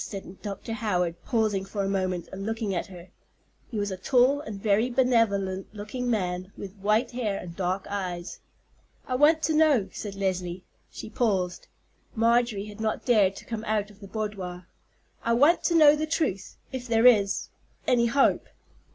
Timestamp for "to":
9.43-9.53, 13.35-13.45, 15.65-15.75